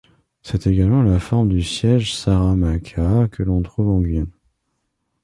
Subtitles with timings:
[0.41, 4.25] C'est également la forme du siège Saramaca que l'on trouve en Guyane.